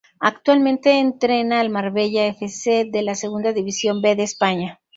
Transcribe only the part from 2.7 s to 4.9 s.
de la Segunda División B de España.